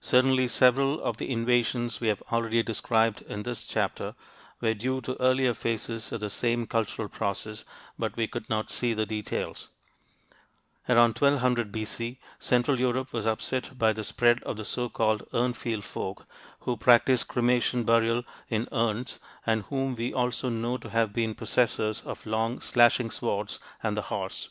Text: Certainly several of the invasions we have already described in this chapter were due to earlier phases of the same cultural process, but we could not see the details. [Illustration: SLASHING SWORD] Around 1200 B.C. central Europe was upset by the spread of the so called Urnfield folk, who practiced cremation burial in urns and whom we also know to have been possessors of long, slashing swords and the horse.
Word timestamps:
Certainly 0.00 0.46
several 0.46 1.02
of 1.02 1.16
the 1.16 1.28
invasions 1.28 2.00
we 2.00 2.06
have 2.06 2.22
already 2.30 2.62
described 2.62 3.22
in 3.22 3.42
this 3.42 3.64
chapter 3.64 4.14
were 4.60 4.74
due 4.74 5.00
to 5.00 5.20
earlier 5.20 5.54
phases 5.54 6.12
of 6.12 6.20
the 6.20 6.30
same 6.30 6.68
cultural 6.68 7.08
process, 7.08 7.64
but 7.98 8.16
we 8.16 8.28
could 8.28 8.48
not 8.48 8.70
see 8.70 8.94
the 8.94 9.04
details. 9.04 9.70
[Illustration: 10.88 11.14
SLASHING 11.16 11.16
SWORD] 11.16 11.28
Around 11.28 11.34
1200 11.40 11.72
B.C. 11.72 12.18
central 12.38 12.78
Europe 12.78 13.12
was 13.12 13.26
upset 13.26 13.76
by 13.76 13.92
the 13.92 14.04
spread 14.04 14.40
of 14.44 14.56
the 14.56 14.64
so 14.64 14.88
called 14.88 15.26
Urnfield 15.32 15.82
folk, 15.82 16.26
who 16.60 16.76
practiced 16.76 17.26
cremation 17.26 17.82
burial 17.82 18.22
in 18.48 18.68
urns 18.70 19.18
and 19.44 19.62
whom 19.64 19.96
we 19.96 20.14
also 20.14 20.48
know 20.48 20.76
to 20.78 20.90
have 20.90 21.12
been 21.12 21.34
possessors 21.34 22.02
of 22.02 22.24
long, 22.24 22.60
slashing 22.60 23.10
swords 23.10 23.58
and 23.82 23.96
the 23.96 24.02
horse. 24.02 24.50